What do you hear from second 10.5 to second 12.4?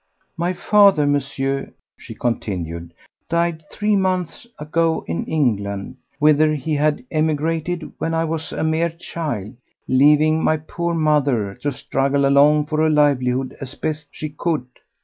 poor mother to struggle